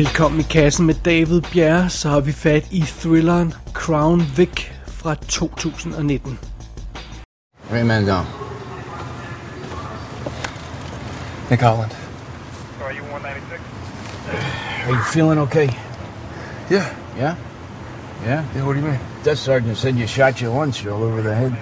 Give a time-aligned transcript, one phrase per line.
[0.00, 5.14] Velkommen i kassen med David Bjerre, så har vi fat i thrilleren Crown Vic fra
[5.14, 6.38] 2019.
[7.72, 8.24] Ray Mandel.
[11.50, 11.90] Nick Holland.
[12.84, 13.60] Are you 196?
[14.86, 15.68] Are you feeling okay?
[16.70, 16.86] Yeah.
[17.18, 17.34] Yeah?
[18.24, 18.44] Yeah?
[18.54, 19.00] Yeah, what do you mean?
[19.24, 21.52] Death Sergeant said you shot your lunch all over the head.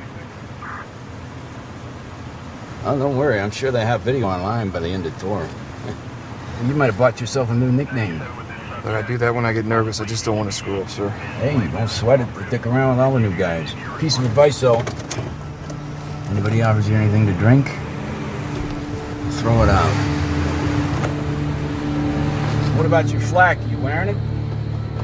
[2.85, 3.41] Oh, don't worry.
[3.41, 5.49] I'm sure they have video online by the end of the tour.
[6.67, 8.21] You might have bought yourself a new nickname.
[8.83, 10.01] But I do that when I get nervous.
[10.01, 11.09] I just don't want to screw up, sir.
[11.09, 12.29] Hey, don't sweat it.
[12.49, 13.75] Stick around with all the new guys.
[13.99, 14.83] Piece of advice, though.
[16.31, 17.67] Anybody offers you anything to drink,
[19.41, 19.93] throw it out.
[22.77, 23.59] What about your flack?
[23.69, 24.17] You wearing it?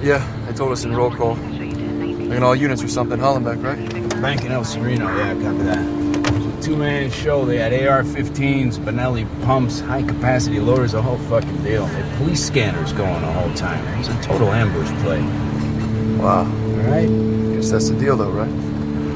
[0.02, 1.34] Yeah, they told us in roll call.
[1.34, 3.18] Like in all units or something.
[3.18, 4.20] Hollenbeck, right?
[4.20, 5.83] Bank in El Sereno, yeah, copy that.
[6.64, 7.44] A two-man show.
[7.44, 11.84] They had AR-15s, Benelli pumps, high-capacity loaders, the whole fucking deal.
[11.84, 13.86] They had police scanners going the whole time.
[13.88, 15.20] It was a total ambush play.
[16.16, 16.38] Wow.
[16.38, 17.06] All right?
[17.54, 18.48] Guess that's the deal, though, right?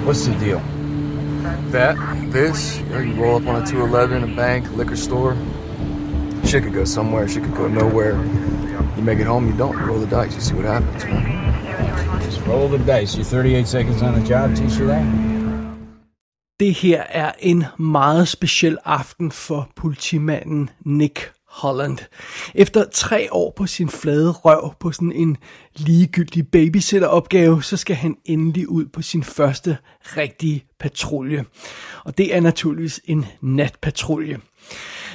[0.05, 0.59] What's the deal?
[1.71, 1.97] That,
[2.31, 5.35] this, you, know, you roll up on a 211, a bank, liquor store.
[6.45, 7.27] Shit could go somewhere.
[7.29, 8.17] Shit could go nowhere.
[8.97, 9.75] You make it home, you don't.
[9.79, 10.35] You roll the dice.
[10.35, 12.21] You see what happens, right?
[12.25, 13.17] Just roll the dice.
[13.17, 15.38] You're 38 seconds on the job, teach you that?
[16.61, 21.99] Det her er en meget speciel aften for politimanden Nick Holland.
[22.55, 25.37] Efter tre år på sin flade røv på sådan en
[25.77, 31.45] ligegyldig babysitteropgave, så skal han endelig ud på sin første rigtige patrulje.
[32.05, 34.39] Og det er naturligvis en natpatrulje.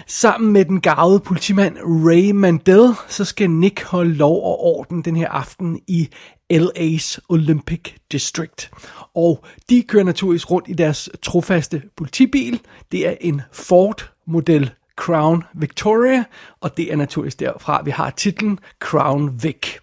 [0.07, 5.15] Sammen med den gavede politimand Ray Mandel, så skal Nick holde lov og orden den
[5.15, 6.09] her aften i
[6.53, 8.71] LA's Olympic District.
[9.15, 12.61] Og de kører naturligvis rundt i deres trofaste politibil.
[12.91, 16.23] Det er en Ford model Crown Victoria,
[16.61, 19.77] og det er naturligvis derfra, vi har titlen Crown Vic.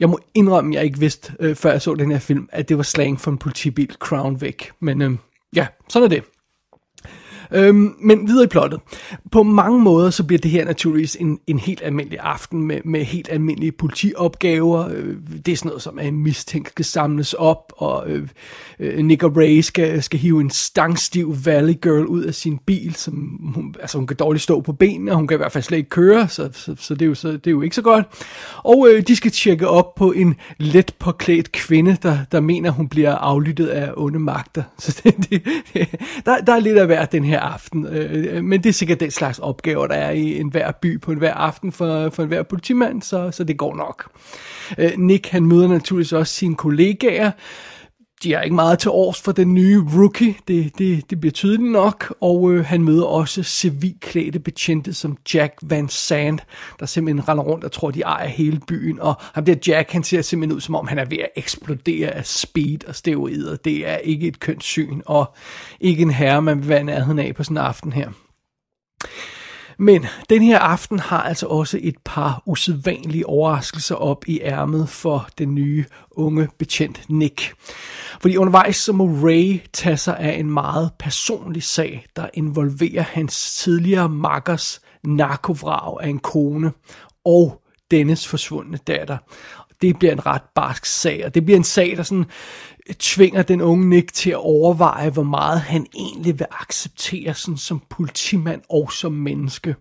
[0.00, 2.68] Jeg må indrømme, at jeg ikke vidste, øh, før jeg så den her film, at
[2.68, 4.56] det var slang for en politibil Crown Vic.
[4.80, 5.10] Men øh,
[5.56, 6.24] ja, sådan er det.
[7.54, 8.80] Øhm, men videre i plottet.
[9.30, 13.04] På mange måder så bliver det her naturligvis en, en helt almindelig aften med, med
[13.04, 14.88] helt almindelige politiopgaver.
[14.88, 18.28] Øh, det er sådan noget som, at en mistænkt skal samles op, og øh,
[18.80, 22.94] øh, Nick og Ray skal, skal hive en stangstiv Valley Girl ud af sin bil,
[22.94, 23.14] som
[23.54, 25.78] hun, altså hun kan dårligt stå på benene, og hun kan i hvert fald slet
[25.78, 28.06] ikke køre, så, så, så, det, er jo, så det er jo ikke så godt.
[28.64, 32.88] Og øh, de skal tjekke op på en let påklædt kvinde, der, der mener, hun
[32.88, 34.62] bliver aflyttet af onde magter.
[34.78, 35.42] Så det, det,
[35.74, 35.88] det,
[36.26, 39.00] der, der er lidt af hver den her aften, øh, øh, men det er sikkert
[39.00, 43.02] den slags opgaver, der er i enhver by på enhver aften for, for enhver politimand,
[43.02, 44.10] så, så det går nok.
[44.78, 47.30] Øh, Nick han møder naturligvis også sine kollegaer,
[48.22, 51.72] de er ikke meget til års for den nye rookie, det, det, det bliver tydeligt
[51.72, 56.38] nok, og øh, han møder også civilklædte betjente som Jack Van Sand,
[56.80, 60.02] der simpelthen render rundt og tror, de ejer hele byen, og ham der Jack, han
[60.02, 63.56] ser simpelthen ud som om, han er ved at eksplodere af speed og steroider.
[63.56, 65.34] Det er ikke et kønt syn, og
[65.80, 68.10] ikke en herre, man vil være nærheden af på sådan en aften her.
[69.82, 75.28] Men den her aften har altså også et par usædvanlige overraskelser op i ærmet for
[75.38, 77.54] den nye unge betjent Nick.
[78.20, 83.56] Fordi undervejs så må Ray tage sig af en meget personlig sag, der involverer hans
[83.56, 86.72] tidligere makkers narkovrag af en kone
[87.24, 89.18] og dennes forsvundne datter.
[89.82, 92.26] Det bliver en ret barsk sag, og det bliver en sag, der sådan
[92.98, 97.82] tvinger den unge Nick til at overveje, hvor meget han egentlig vil acceptere sådan som
[97.88, 99.74] politimand og som menneske.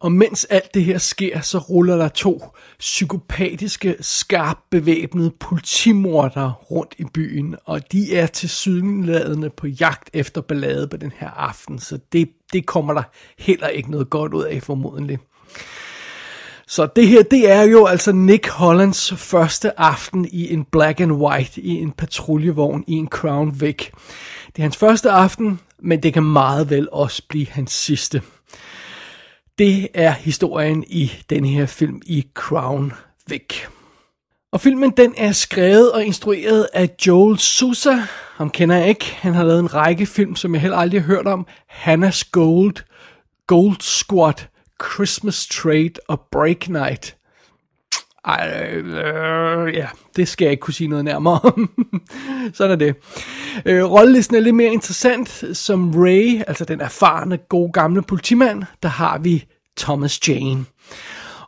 [0.00, 2.42] Og mens alt det her sker, så ruller der to
[2.78, 10.40] psykopatiske, skarpt bevæbnede politimordere rundt i byen, og de er til sydenladende på jagt efter
[10.40, 13.02] ballade på den her aften, så det, det kommer der
[13.38, 15.18] heller ikke noget godt ud af formodentlig.
[16.68, 21.12] Så det her, det er jo altså Nick Hollands første aften i en black and
[21.12, 23.90] white, i en patruljevogn, i en Crown Vic.
[24.46, 28.22] Det er hans første aften, men det kan meget vel også blive hans sidste.
[29.58, 32.92] Det er historien i den her film i Crown
[33.26, 33.54] Vic.
[34.52, 37.96] Og filmen den er skrevet og instrueret af Joel Sousa.
[38.36, 39.16] Ham kender jeg ikke.
[39.18, 41.46] Han har lavet en række film, som jeg heller aldrig har hørt om.
[41.70, 42.76] Hannah's Gold,
[43.46, 44.46] Gold Squad,
[44.84, 47.16] Christmas Trade og Break Night.
[48.24, 51.70] Ej, øh, ja, det skal jeg ikke kunne sige noget nærmere om.
[52.54, 52.96] Sådan er det.
[53.66, 55.44] Øh, rollelisten er lidt mere interessant.
[55.52, 59.44] Som Ray, altså den erfarne, gode gamle politimand, der har vi
[59.76, 60.64] Thomas Jane.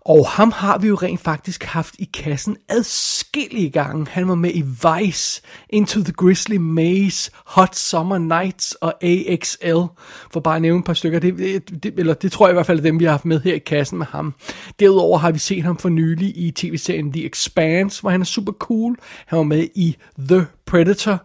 [0.01, 4.07] Og ham har vi jo rent faktisk haft i kassen adskillige gange.
[4.11, 9.83] Han var med i Vice, Into the Grizzly Maze, Hot Summer Nights og AXL,
[10.31, 11.19] for bare at nævne et par stykker.
[11.19, 11.39] Det,
[11.83, 13.55] det, eller det tror jeg i hvert fald er dem, vi har haft med her
[13.55, 14.35] i kassen med ham.
[14.81, 18.53] Derudover har vi set ham for nylig i tv-serien The Expanse, hvor han er super
[18.53, 18.97] cool.
[19.27, 21.23] Han var med i The Predator,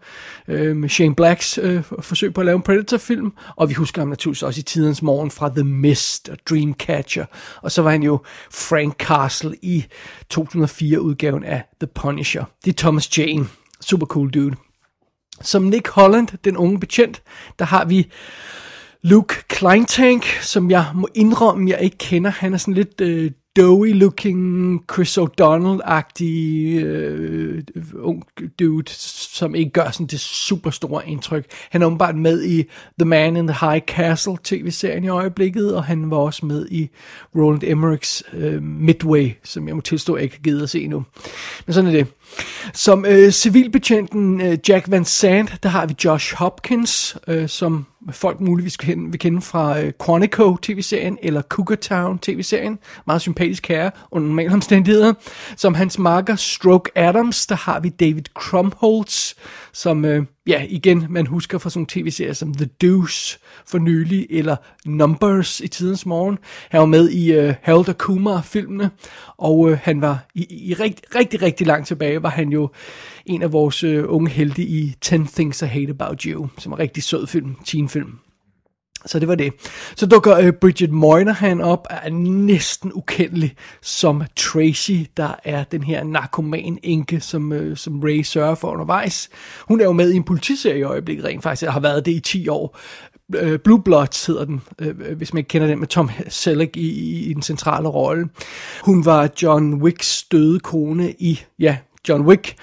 [0.48, 4.10] øh, med Shane Blacks øh, forsøg på at lave en Predator-film, og vi husker ham
[4.10, 7.26] naturligvis også i tidens morgen fra The Mist og Dreamcatcher,
[7.62, 8.20] og så var han jo
[8.52, 9.86] Frank Castle i
[10.34, 12.44] 2004-udgaven af The Punisher.
[12.66, 13.48] Det er Thomas Jane,
[13.82, 14.56] super cool dude.
[15.42, 17.22] Som Nick Holland, den unge betjent,
[17.60, 18.12] der har vi
[19.02, 22.30] Luke Kleintank, som jeg må indrømme, jeg ikke kender.
[22.30, 27.64] Han er sådan lidt øh, doughy-looking, Chris O'Donnell-agtig øh,
[27.96, 28.24] ung
[28.60, 28.92] dude,
[29.34, 31.46] som ikke gør sådan det super store indtryk.
[31.70, 32.64] Han er åbenbart med i
[33.00, 36.90] The Man in the High Castle tv-serien i øjeblikket, og han var også med i
[37.36, 41.04] Roland Emmerichs øh, Midway, som jeg må tilstå, jeg ikke har givet at se nu.
[41.66, 42.08] Men sådan er det.
[42.74, 48.42] Som øh, civilbetjenten øh, Jack Van Sant, der har vi Josh Hopkins, øh, som folk
[48.42, 52.80] muligvis kende, vil kende fra øh, Quantico tv-serien eller Cougar Town tv-serien.
[53.08, 55.14] Meget sympatisk herre under normale omstændigheder.
[55.56, 59.34] Som hans marker Stroke Adams, der har vi David Crumholtz,
[59.74, 64.28] som øh, ja, igen, man husker fra sådan nogle tv-serier som The Deuce for nylig,
[64.30, 64.56] eller
[64.86, 66.38] Numbers i tidens morgen.
[66.70, 68.90] Han var med i øh, Harold og Kumar-filmene,
[69.38, 72.70] og øh, han var i, i rigtig, rigtig, rigtig langt tilbage, var han jo
[73.26, 76.76] en af vores øh, unge helte i 10 Things I Hate About You, som er
[76.76, 78.20] en rigtig sød film, teenfilm.
[79.06, 79.54] Så det var det.
[79.96, 86.04] Så dukker øh, Bridget Moynihan op, er næsten ukendelig som Tracy, der er den her
[86.04, 89.30] narkoman enke, som, øh, som Ray sørger for undervejs.
[89.68, 92.12] Hun er jo med i en politiserie i øjeblikket rent faktisk, og har været det
[92.12, 92.80] i 10 år.
[93.36, 96.90] Øh, Blue Bloods hedder den, øh, hvis man ikke kender den, med Tom Selleck i,
[96.90, 98.30] i, i den centrale rolle.
[98.84, 101.78] Hun var John Wicks døde kone i, ja,
[102.10, 102.56] John Wick.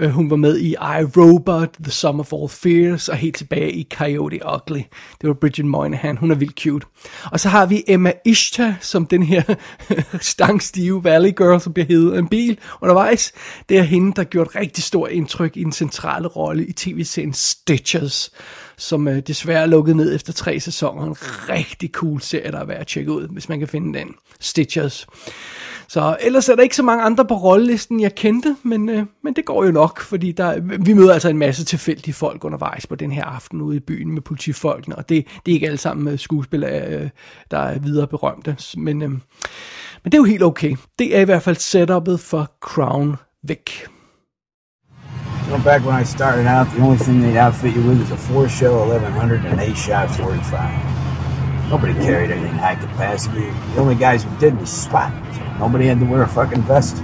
[0.00, 3.72] Øh, hun var med i I, Robot, The Sum of All Fears, og helt tilbage
[3.72, 4.82] i Coyote Ugly.
[5.20, 6.86] Det var Bridget Moynihan, hun er vildt cute.
[7.32, 9.42] Og så har vi Emma Ishta, som den her
[10.20, 13.32] stangstive Valley Girl, som bliver hedder af en bil undervejs.
[13.68, 17.32] Det er hende, der gjorde et rigtig stort indtryk i den centrale rolle i tv-serien
[17.32, 18.30] Stitches
[18.78, 21.02] som øh, desværre er lukket ned efter tre sæsoner.
[21.02, 21.16] En
[21.48, 24.14] rigtig cool serie, der er værd at tjekke ud, hvis man kan finde den.
[24.40, 25.06] Stitches.
[25.88, 29.34] Så ellers er der ikke så mange andre på rollelisten, jeg kendte, men, øh, men
[29.34, 32.94] det går jo nok, fordi der, vi møder altså en masse tilfældige folk undervejs på
[32.94, 36.12] den her aften ude i byen med politifolkene, og det, det er ikke alle sammen
[36.12, 37.08] øh, skuespillere, øh,
[37.50, 39.20] der er videre berømte, men, øh, men
[40.04, 40.76] det er jo helt okay.
[40.98, 43.88] Det er i hvert fald setupet for Crown Vic.
[45.48, 48.10] You know, back when I started out, the only thing they'd outfit you with was
[48.10, 51.70] a four shell 1100 and an eight shot 45.
[51.70, 53.48] Nobody carried anything high capacity.
[53.72, 55.10] The only guys who did was SWAT.
[55.58, 56.96] Nobody had to wear a fucking vest.
[56.96, 57.02] It's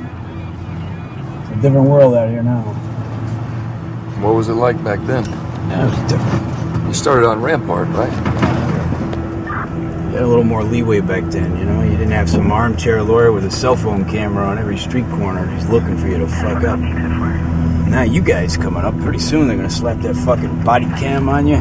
[1.52, 2.60] a different world out here now.
[4.20, 5.24] What was it like back then?
[5.24, 6.86] Yeah, it was different.
[6.86, 8.12] You started on Rampart, right?
[10.04, 11.82] You had a little more leeway back then, you know?
[11.82, 15.46] You didn't have some armchair lawyer with a cell phone camera on every street corner
[15.56, 16.78] just looking for you to fuck up.
[17.94, 21.46] Now you guys coming up, pretty soon they're gonna slap that fucking body cam on
[21.46, 21.58] you.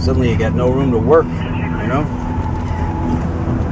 [0.00, 2.00] Suddenly you got no room to work, you know?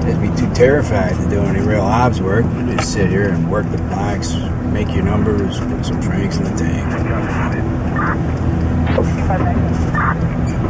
[0.07, 2.45] You'd be too terrified to do any real ops work.
[2.45, 4.35] You just sit here and work the box,
[4.71, 6.93] make your numbers, put some franks in the tank.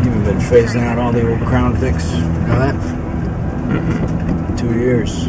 [0.06, 2.14] You've been phasing out all the old Crown Vics.
[2.14, 4.56] You know that?
[4.56, 5.26] Two years.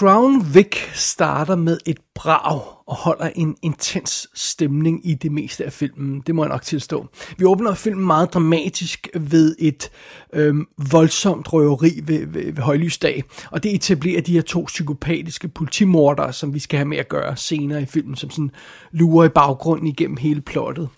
[0.00, 5.72] Crown Vic starter med et brag og holder en intens stemning i det meste af
[5.72, 6.22] filmen.
[6.26, 7.06] Det må jeg nok tilstå.
[7.38, 9.90] Vi åbner filmen meget dramatisk ved et
[10.32, 13.24] øhm, voldsomt røveri ved, ved, ved højlysdag.
[13.50, 17.36] Og det etablerer de her to psykopatiske politimordere, som vi skal have med at gøre
[17.36, 18.50] senere i filmen, som sådan
[18.92, 20.88] lurer i baggrunden igennem hele plottet.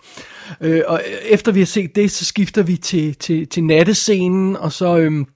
[0.61, 4.73] Øh, og efter vi har set det, så skifter vi til, til, til nattescenen, og
[4.73, 4.99] så...
[4.99, 5.27] Øhm,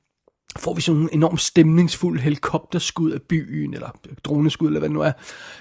[0.57, 3.89] får vi sådan en enormt stemningsfuld helikopterskud af byen, eller
[4.25, 5.13] droneskud, eller hvad det nu er.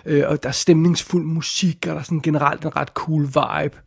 [0.06, 3.78] Øh, og der er stemningsfuld musik, og der er sådan generelt en ret cool vibe.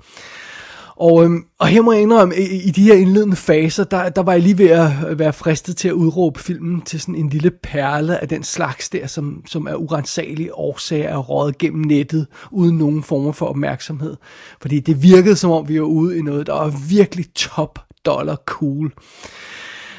[1.00, 4.22] Og, øhm, og her må jeg indrømme, i, i de her indledende faser, der, der
[4.22, 7.50] var jeg lige ved at være fristet til at udråbe filmen til sådan en lille
[7.62, 12.78] perle af den slags der, som, som er urensagelige årsager er rådet gennem nettet, uden
[12.78, 14.16] nogen former for opmærksomhed.
[14.60, 18.36] Fordi det virkede som om, vi var ude i noget, der var virkelig top dollar
[18.46, 18.92] cool.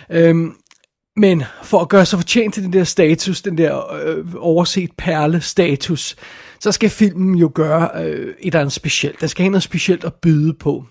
[0.10, 0.54] Øhm,
[1.16, 5.42] men for at gøre sig fortjent til den der status, den der øh, overset perle
[5.42, 6.16] status,
[6.60, 9.22] så skal filmen jo gøre øh, et eller andet specielt.
[9.22, 10.86] Der skal have noget specielt at byde på.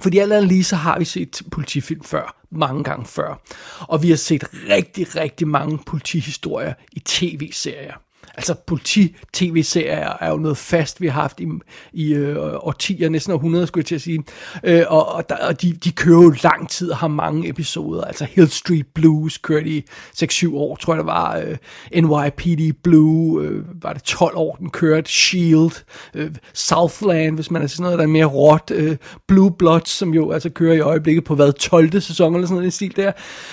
[0.00, 3.42] Fordi alt andet lige, så har vi set politifilm før, mange gange før.
[3.80, 7.94] Og vi har set rigtig, rigtig mange politihistorier i tv-serier.
[8.34, 11.46] Altså politi-tv-serier er jo noget fast, vi har haft i,
[11.92, 14.24] i øh, årtier, næsten århundreder, skulle jeg til at sige.
[14.64, 18.04] Øh, og og, der, og de, de kører jo lang tid og har mange episoder.
[18.04, 19.84] Altså Hill Street Blues kørte i
[20.22, 21.36] 6-7 år, tror jeg det var.
[21.36, 21.56] Øh,
[22.02, 25.10] NYPD Blue, øh, var det 12 år, den kørte.
[25.10, 25.84] Shield,
[26.14, 28.70] øh, Southland, hvis man er sådan noget, der er mere råt.
[28.74, 28.96] Øh,
[29.28, 32.00] Blue Bloods, som jo altså kører i øjeblikket på hvad, 12.
[32.00, 33.12] sæson eller sådan noget i stil der.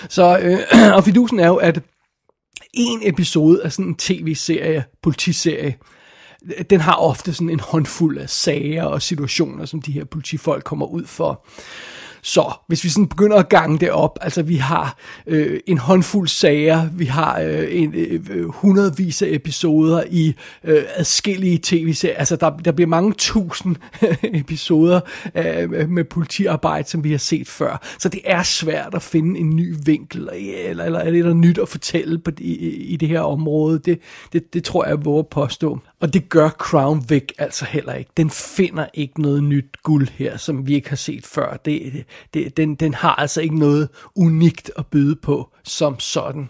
[0.10, 0.60] Så, øh,
[0.96, 1.82] og fidusen er jo, at
[2.74, 5.76] en episode af sådan en tv-serie, politiserie,
[6.70, 10.86] den har ofte sådan en håndfuld af sager og situationer, som de her politifolk kommer
[10.86, 11.46] ud for.
[12.22, 14.98] Så hvis vi sådan begynder at gange det op, altså vi har
[15.28, 21.60] øh, en håndfuld sager, vi har øh, en, øh, hundredvis af episoder i øh, adskillige
[21.64, 23.76] tv-serier, altså der, der bliver mange tusind
[24.24, 25.00] episoder
[25.36, 27.82] øh, med politiarbejde, som vi har set før.
[28.00, 31.58] Så det er svært at finde en ny vinkel, eller, eller er det der nyt
[31.58, 33.80] at fortælle på, i, i det her område.
[33.80, 34.00] Det,
[34.34, 35.80] det, det tror jeg, jeg våger påstå.
[36.02, 38.12] Og det gør Crown Vic altså heller ikke.
[38.18, 41.58] Den finder ikke noget nyt guld her, som vi ikke har set før.
[41.58, 46.50] Det, det, den, den har altså ikke noget unikt at byde på som sådan.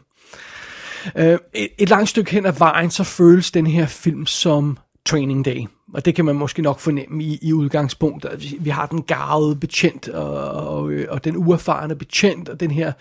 [1.16, 4.78] Øh, et, et langt stykke hen ad vejen, så føles den her film som
[5.10, 5.68] Training Day.
[5.94, 8.32] Og det kan man måske nok fornemme i, i udgangspunktet.
[8.42, 12.72] Vi, vi har den garvede betjent, og, og, øh, og den uerfarne betjent, og den
[12.72, 12.92] her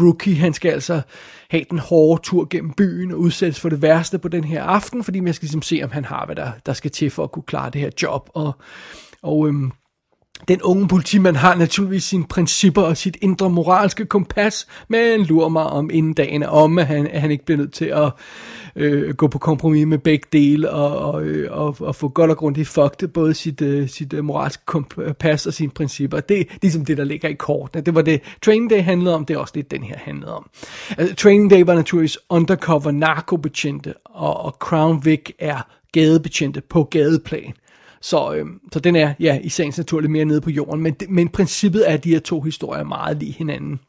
[0.00, 1.00] rookie, han skal altså
[1.50, 5.04] have den hårde tur gennem byen og udsættes for det værste på den her aften,
[5.04, 7.32] fordi man skal ligesom se, om han har, hvad der, der skal til for at
[7.32, 8.30] kunne klare det her job.
[8.34, 8.52] Og,
[9.22, 9.72] og øhm,
[10.48, 15.64] den unge politimand har naturligvis sine principper og sit indre moralske kompas, men lurer mig
[15.64, 18.12] om inden dagen er om, at han, at han ikke bliver nødt til at
[18.76, 22.36] øh, gå på kompromis med begge dele og, og, øh, og, og få godt og
[22.36, 26.20] grundigt fucked både sit, øh, sit øh, moralske kompas og sine principper.
[26.20, 27.82] Det er ligesom det, der ligger i kortene.
[27.84, 30.50] Det var det, Training Day handlede om, det er også det, den her handlede om.
[30.98, 35.58] Altså, Training Day var naturligvis undercover narkobetjente, og, og Crown Vic er
[35.92, 37.54] gadebetjente på gadeplan.
[38.04, 40.96] Så, øh, så den er ja, i sagens natur lidt mere nede på jorden, men,
[41.08, 43.80] men princippet er, at de her to historier meget lige hinanden.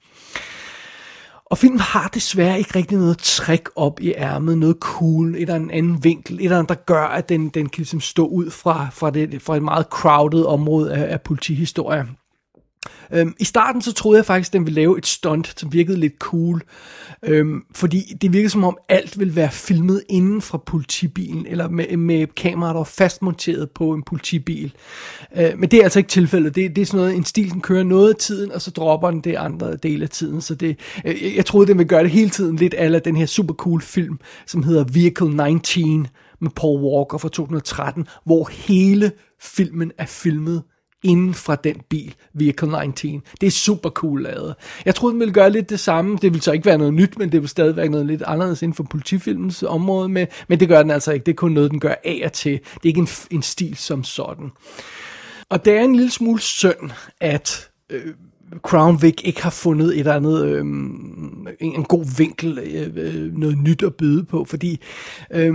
[1.45, 5.55] Og filmen har desværre ikke rigtig noget trick op i ærmet, noget cool, et eller
[5.55, 8.49] en anden vinkel, et eller andet, der gør, at den, den kan ligesom stå ud
[8.49, 12.07] fra, fra, det, fra et meget crowded område af, af politihistorie.
[13.13, 15.99] Øhm, I starten så troede jeg faktisk, at den ville lave et stunt, som virkede
[15.99, 16.61] lidt cool.
[17.23, 21.97] Øhm, fordi det virkede som om alt ville være filmet inden fra politibilen, eller med,
[21.97, 24.73] med kameraer, der var fastmonteret på en politibil.
[25.37, 26.55] Øh, men det er altså ikke tilfældet.
[26.55, 29.11] Det, det er sådan noget, en stil, den kører noget af tiden, og så dropper
[29.11, 30.41] den det andre del af tiden.
[30.41, 33.25] Så det, øh, jeg troede, den ville gøre det hele tiden lidt af den her
[33.25, 36.07] super cool film, som hedder Vehicle 19
[36.41, 39.11] med Paul Walker fra 2013, hvor hele
[39.41, 40.63] filmen er filmet
[41.05, 43.21] inden fra den bil, Vehicle 19.
[43.41, 44.55] Det er super cool lavet.
[44.85, 46.17] Jeg troede, den ville gøre lidt det samme.
[46.21, 48.61] Det ville så ikke være noget nyt, men det vil stadig være noget lidt anderledes
[48.61, 50.09] inden for politifilmens område.
[50.09, 51.25] Men, men det gør den altså ikke.
[51.25, 52.51] Det er kun noget, den gør af og til.
[52.51, 54.51] Det er ikke en, en stil som sådan.
[55.49, 57.69] Og det er en lille smule synd, at...
[57.89, 58.13] Øh,
[58.61, 60.65] Crown Vic ikke har fundet et eller andet, øh,
[61.59, 64.81] en god vinkel, øh, øh, noget nyt at byde på, fordi
[65.31, 65.53] øh,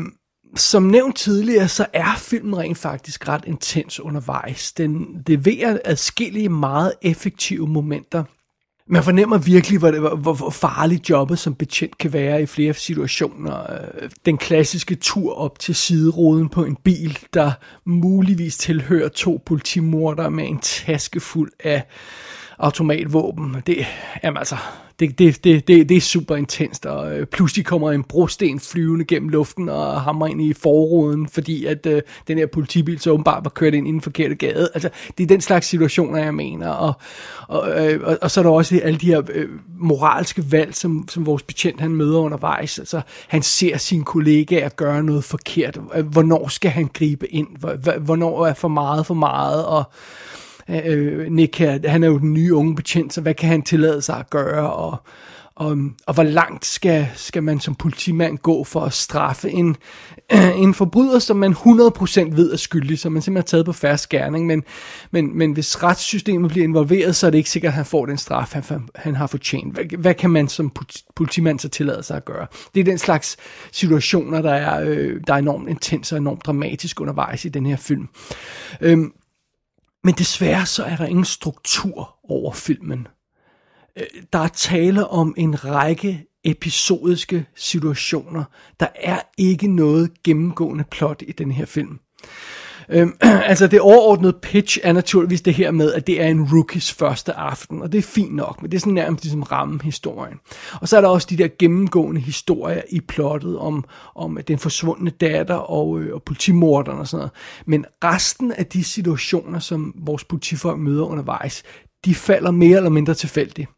[0.57, 4.73] som nævnt tidligere, så er filmen rent faktisk ret intens undervejs.
[4.73, 8.25] Den leverer adskillige meget effektive momenter.
[8.93, 13.73] Man fornemmer virkelig, hvor, hvor, hvor farligt jobbet som betjent kan være i flere situationer.
[13.73, 17.53] Øh, den klassiske tur op til sideroden på en bil, der
[17.85, 21.83] muligvis tilhører to politimorder med en taske fuld af
[22.61, 23.57] automatvåben.
[23.67, 23.87] Det,
[24.25, 24.57] jamen altså,
[25.01, 29.05] det, det, det, det, det er super intenst, og øh, pludselig kommer en brosten flyvende
[29.05, 33.45] gennem luften og hammer ind i forruden, fordi at øh, den her politibil så åbenbart
[33.45, 34.69] var kørt ind i den forkerte gade.
[34.75, 36.69] Altså, det er den slags situationer, jeg mener.
[36.69, 36.93] Og,
[37.49, 39.49] og, øh, og, og så er der også alle de her øh,
[39.79, 42.79] moralske valg, som, som vores betjent han møder undervejs.
[42.79, 45.79] Altså, han ser sine kollegaer gøre noget forkert.
[46.05, 47.49] Hvornår skal han gribe ind?
[48.01, 49.67] Hvornår er for meget for meget?
[49.67, 49.85] Og
[50.71, 54.03] øh, Nick her, han er jo den nye unge betjent, så hvad kan han tillade
[54.03, 54.97] sig at gøre, og,
[55.61, 59.77] og, og hvor langt skal, skal man som politimand gå for at straffe en,
[60.33, 63.73] øh, en forbryder, som man 100% ved er skyldig, som man simpelthen har taget på
[63.73, 64.63] færre skærning, men,
[65.11, 68.19] men, men hvis retssystemet bliver involveret, så er det ikke sikkert, at han får den
[68.19, 69.75] straf, han, han har fortjent.
[69.75, 70.73] Hvad, hvad kan man som
[71.17, 72.47] politimand så tillade sig at gøre?
[72.75, 73.37] Det er den slags
[73.73, 77.77] situationer, der er, øh, der er enormt intens og enormt dramatisk undervejs i den her
[77.77, 78.09] film.
[78.81, 79.13] Øhm,
[80.05, 83.09] men desværre så er der ingen struktur over filmen.
[83.97, 88.45] Øh, der er tale om en række episodiske situationer.
[88.81, 91.99] Der er ikke noget gennemgående plot i den her film.
[92.89, 93.17] Øhm,
[93.51, 97.33] altså det overordnede pitch er naturligvis det her med, at det er en rookies første
[97.33, 100.39] aften, og det er fint nok, men det er sådan nærmest ligesom ramme historien.
[100.81, 103.85] Og så er der også de der gennemgående historier i plottet om,
[104.15, 107.33] om den forsvundne datter og, øh, og politimorderen og sådan noget.
[107.67, 111.63] Men resten af de situationer, som vores politifolk møder undervejs,
[112.05, 113.69] de falder mere eller mindre tilfældigt.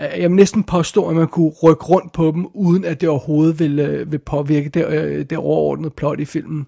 [0.00, 3.08] Øh, jeg vil næsten påstå, at man kunne rykke rundt på dem, uden at det
[3.08, 6.66] overhovedet vil, øh, vil påvirke det, øh, det overordnede plot i filmen.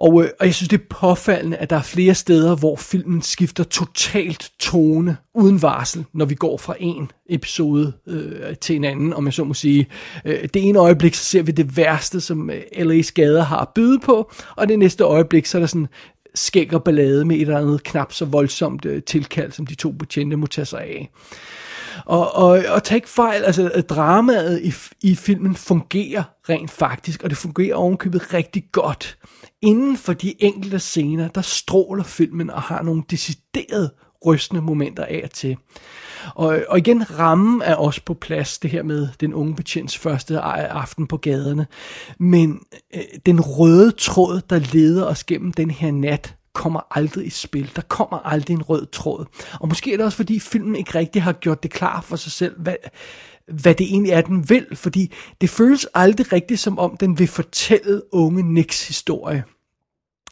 [0.00, 3.22] Og, øh, og jeg synes, det er påfaldende, at der er flere steder, hvor filmen
[3.22, 9.12] skifter totalt tone uden varsel, når vi går fra en episode øh, til en anden,
[9.12, 9.86] om jeg så må sige.
[10.24, 13.68] Øh, det ene øjeblik, så ser vi det værste, som øh, LA's gader har at
[13.74, 15.88] byde på, og det næste øjeblik, så er der sådan
[16.34, 19.90] skæg og ballade med et eller andet knap så voldsomt øh, tilkald, som de to
[19.90, 21.10] betjente må tage sig af.
[22.04, 27.30] Og, og, og tag ikke fejl, altså dramaet i, i filmen fungerer rent faktisk, og
[27.30, 29.18] det fungerer ovenkøbet rigtig godt.
[29.62, 33.90] Inden for de enkelte scener, der stråler filmen og har nogle deciderede
[34.26, 35.56] rystende momenter af og til.
[36.34, 40.40] Og, og igen, rammen er også på plads, det her med den unge betjents første
[40.40, 41.66] aften på gaderne.
[42.18, 42.60] Men
[42.94, 47.70] øh, den røde tråd, der leder os gennem den her nat, kommer aldrig i spil.
[47.76, 49.26] Der kommer aldrig en rød tråd.
[49.60, 52.32] Og måske er det også, fordi filmen ikke rigtig har gjort det klar for sig
[52.32, 52.74] selv, hvad,
[53.46, 54.66] hvad det egentlig er, den vil.
[54.74, 59.44] Fordi det føles aldrig rigtigt, som om den vil fortælle unge Nicks historie.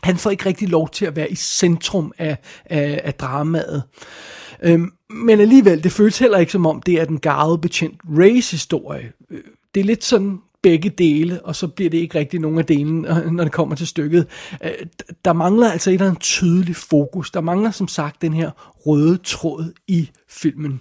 [0.02, 3.82] Han får ikke rigtig lov til at være i centrum af, af, af dramaet.
[4.62, 8.50] Øhm, men alligevel, det føles heller ikke som om, det er den garvede betjent Rays
[8.50, 9.12] historie.
[9.30, 9.42] Øh,
[9.74, 13.30] det er lidt sådan begge dele, og så bliver det ikke rigtig nogen af delene,
[13.36, 14.26] når det kommer til stykket.
[14.64, 14.70] Øh,
[15.24, 17.30] der mangler altså et eller andet tydeligt fokus.
[17.30, 18.50] Der mangler som sagt den her
[18.86, 20.80] røde tråd i filmen.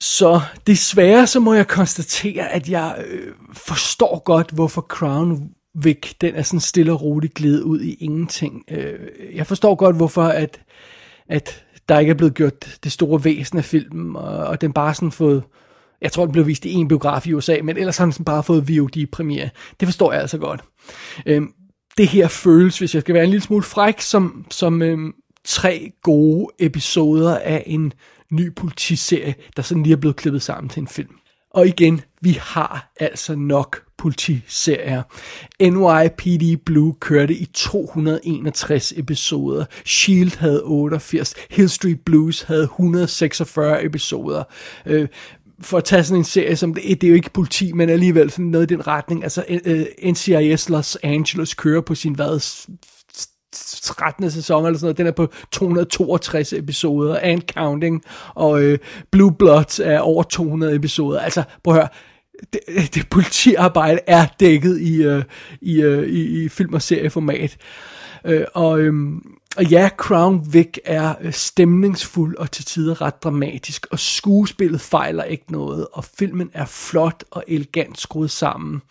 [0.00, 6.34] Så desværre så må jeg konstatere, at jeg øh, forstår godt, hvorfor Crown Vic, den
[6.34, 8.64] er sådan stille og roligt glædet ud i ingenting.
[8.70, 8.98] Øh,
[9.34, 10.60] jeg forstår godt, hvorfor at,
[11.28, 14.94] at der ikke er blevet gjort det store væsen af filmen, og, og den bare
[14.94, 15.42] sådan fået
[16.02, 18.42] jeg tror, den blev vist i en biograf i USA, men ellers har den bare
[18.42, 19.48] fået VOD-premiere.
[19.80, 20.60] Det forstår jeg altså godt.
[21.26, 21.52] Øhm,
[21.98, 25.12] det her føles, hvis jeg skal være en lille smule fræk, som, som øhm,
[25.44, 27.92] tre gode episoder af en
[28.30, 31.16] ny politiserie, der sådan lige er blevet klippet sammen til en film.
[31.50, 35.02] Og igen, vi har altså nok politiserier.
[35.62, 39.64] NYPD Blue kørte i 261 episoder.
[39.84, 41.34] Shield havde 88.
[41.50, 44.44] Hill Street Blues havde 146 episoder.
[44.86, 45.08] Øh,
[45.60, 48.30] for at tage sådan en serie, som det, det er jo ikke politi, men alligevel
[48.30, 49.22] sådan noget i den retning.
[49.22, 52.40] Altså øh, øh, uh, NCIS Los Angeles kører på sin hvad
[53.82, 54.30] 13.
[54.30, 54.98] sæson eller sådan noget.
[54.98, 58.02] Den er på 262 episoder and counting.
[58.34, 58.74] Og uh,
[59.12, 61.20] Blue Bloods er over 200 episoder.
[61.20, 61.88] Altså, prøv at høre.
[62.52, 62.60] Det,
[62.94, 65.22] det politiarbejde er dækket i, uh,
[65.60, 67.56] i, uh, i, i film- og serieformat.
[68.28, 69.22] Uh, og, um,
[69.56, 75.24] og ja, Crown Vic er øh, stemningsfuld og til tider ret dramatisk, og skuespillet fejler
[75.24, 78.82] ikke noget, og filmen er flot og elegant skruet sammen.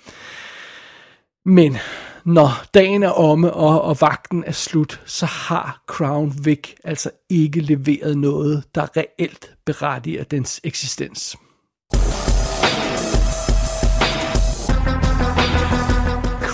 [1.46, 1.78] Men
[2.26, 7.60] når dagen er omme, og, og vagten er slut, så har Crown Vic altså ikke
[7.60, 11.38] leveret noget, der reelt berettiger dens eksistens.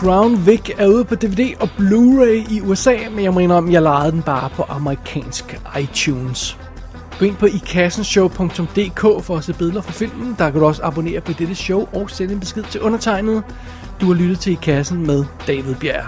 [0.02, 3.82] Crown Vic er ude på DVD og Blu-ray i USA, men jeg mener om, jeg
[3.82, 6.58] lejede den bare på amerikansk iTunes.
[7.20, 10.36] Gå ind på ikassenshow.dk for at se billeder fra filmen.
[10.38, 13.44] Der kan du også abonnere på dette show og sende en besked til undertegnet.
[14.02, 16.06] Du har lyttet til I Kassen med David Bjerg.